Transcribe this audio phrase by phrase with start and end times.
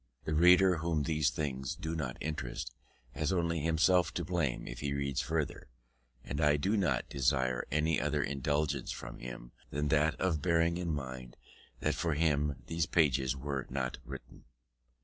[0.25, 2.71] The reader whom these things do not interest,
[3.11, 5.67] has only himself to blame if he reads farther,
[6.23, 10.91] and I do not desire any other indulgence from him than that of bearing in
[10.91, 11.37] mind
[11.81, 14.45] that for him these pages were not written.